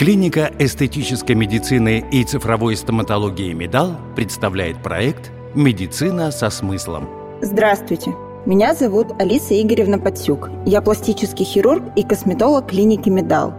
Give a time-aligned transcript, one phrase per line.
[0.00, 7.06] Клиника эстетической медицины и цифровой стоматологии «Медал» представляет проект «Медицина со смыслом».
[7.42, 8.14] Здравствуйте.
[8.46, 10.48] Меня зовут Алиса Игоревна Подсюк.
[10.64, 13.52] Я пластический хирург и косметолог клиники «Медал».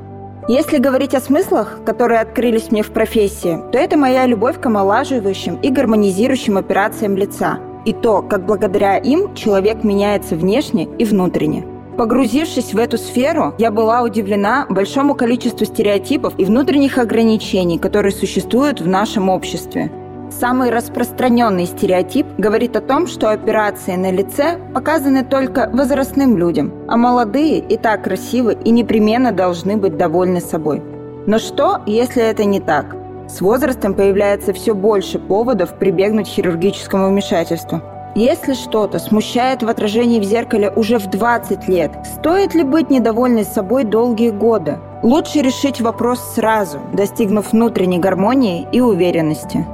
[0.48, 5.58] Если говорить о смыслах, которые открылись мне в профессии, то это моя любовь к омолаживающим
[5.58, 11.71] и гармонизирующим операциям лица и то, как благодаря им человек меняется внешне и внутренне.
[11.98, 18.82] Погрузившись в эту сферу, я была удивлена большому количеству стереотипов и внутренних ограничений, которые существуют
[18.82, 19.92] в нашем обществе.
[20.32, 26.96] Самый распространенный стереотип говорит о том, что операции на лице показаны только возрастным людям, а
[26.96, 30.82] молодые и так красивы и непременно должны быть довольны собой.
[31.28, 32.96] Но что, если это не так?
[33.28, 37.82] С возрастом появляется все больше поводов прибегнуть к хирургическому вмешательству.
[38.14, 43.46] Если что-то смущает в отражении в зеркале уже в 20 лет, стоит ли быть недовольной
[43.46, 44.80] собой долгие годы?
[45.02, 49.66] Лучше решить вопрос сразу, достигнув внутренней гармонии и уверенности.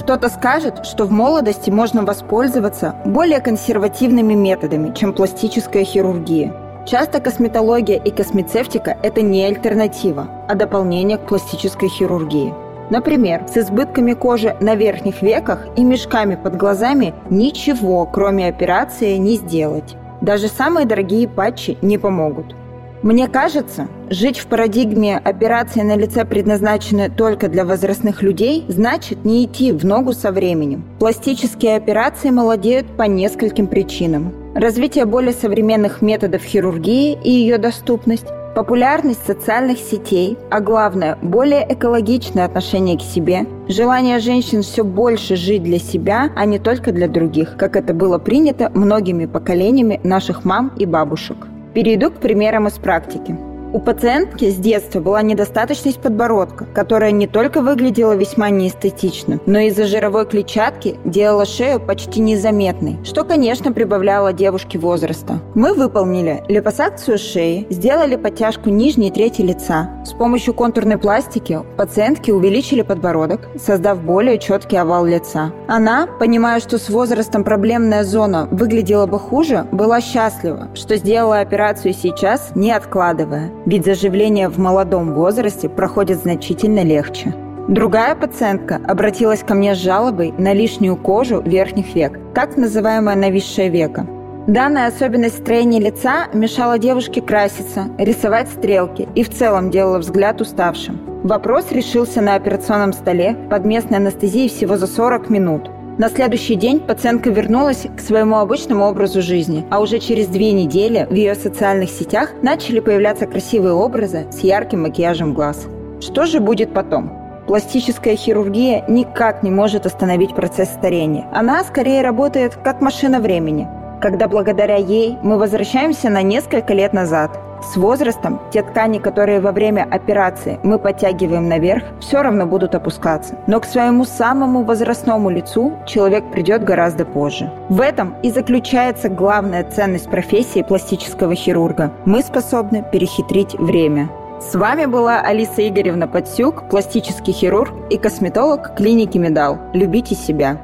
[0.00, 6.52] Кто-то скажет, что в молодости можно воспользоваться более консервативными методами, чем пластическая хирургия.
[6.86, 12.52] Часто косметология и космецевтика– это не альтернатива, а дополнение к пластической хирургии.
[12.90, 19.36] Например, с избытками кожи на верхних веках и мешками под глазами ничего, кроме операции, не
[19.36, 19.96] сделать.
[20.20, 22.54] Даже самые дорогие патчи не помогут.
[23.04, 29.44] Мне кажется, жить в парадигме операции на лице предназначены только для возрастных людей, значит не
[29.44, 30.86] идти в ногу со временем.
[31.00, 34.32] Пластические операции молодеют по нескольким причинам.
[34.54, 42.44] Развитие более современных методов хирургии и ее доступность, Популярность социальных сетей, а главное, более экологичное
[42.44, 47.56] отношение к себе, желание женщин все больше жить для себя, а не только для других,
[47.56, 51.48] как это было принято многими поколениями наших мам и бабушек.
[51.74, 53.36] Перейду к примерам из практики.
[53.74, 59.86] У пациентки с детства была недостаточность подбородка, которая не только выглядела весьма неэстетично, но из-за
[59.86, 65.40] жировой клетчатки делала шею почти незаметной, что, конечно, прибавляло девушке возраста.
[65.56, 69.90] Мы выполнили липосакцию шеи, сделали подтяжку нижней трети лица.
[70.04, 75.50] С помощью контурной пластики пациентки увеличили подбородок, создав более четкий овал лица.
[75.66, 81.92] Она, понимая, что с возрастом проблемная зона выглядела бы хуже, была счастлива, что сделала операцию
[81.92, 87.34] сейчас, не откладывая ведь заживление в молодом возрасте проходит значительно легче.
[87.68, 93.70] Другая пациентка обратилась ко мне с жалобой на лишнюю кожу верхних век, так называемое нависшее
[93.70, 94.06] веко.
[94.46, 101.00] Данная особенность строения лица мешала девушке краситься, рисовать стрелки и в целом делала взгляд уставшим.
[101.24, 105.70] Вопрос решился на операционном столе под местной анестезией всего за 40 минут.
[105.96, 111.06] На следующий день пациентка вернулась к своему обычному образу жизни, а уже через две недели
[111.08, 115.68] в ее социальных сетях начали появляться красивые образы с ярким макияжем глаз.
[116.00, 117.12] Что же будет потом?
[117.46, 121.28] Пластическая хирургия никак не может остановить процесс старения.
[121.32, 123.68] Она скорее работает как машина времени,
[124.04, 127.40] когда благодаря ей мы возвращаемся на несколько лет назад–
[127.72, 133.38] с возрастом те ткани, которые во время операции мы подтягиваем наверх, все равно будут опускаться.
[133.46, 137.50] Но к своему самому возрастному лицу человек придет гораздо позже.
[137.70, 141.90] В этом и заключается главная ценность профессии пластического хирурга.
[142.04, 144.10] Мы способны перехитрить время.
[144.42, 149.58] С вами была Алиса Игоревна Подсюк, пластический хирург и косметолог клиники «Медал».
[149.72, 150.58] Любите себя.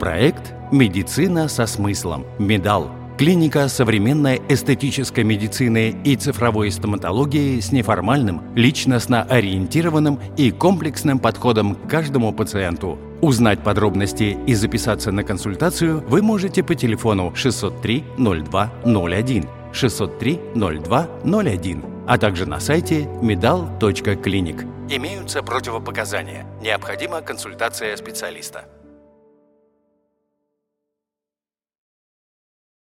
[0.00, 2.24] Проект «Медицина со смыслом».
[2.38, 11.74] «Медал» Клиника современной эстетической медицины и цифровой стоматологии с неформальным, личностно ориентированным и комплексным подходом
[11.74, 12.98] к каждому пациенту.
[13.20, 21.08] Узнать подробности и записаться на консультацию вы можете по телефону 603 02 01 603 02
[21.24, 24.66] 01, а также на сайте medal.clinic.
[24.88, 26.46] Имеются противопоказания.
[26.62, 28.64] Необходима консультация специалиста.